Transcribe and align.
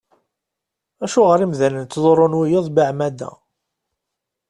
Acuɣer 1.05 1.39
imdanen 1.45 1.85
ttḍurrun 1.85 2.37
wiyaḍ 2.39 2.67
beεmada? 2.75 3.31